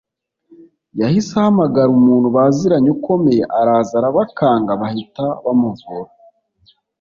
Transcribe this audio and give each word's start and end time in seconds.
yahise 0.99 1.31
ahamagara 1.41 1.89
umuntu 1.97 2.27
baziranye 2.35 2.89
ukomeye 2.97 3.43
araza 3.59 3.93
arabakanga 3.99 4.71
bahita 4.81 5.25
bamuvura 5.43 6.11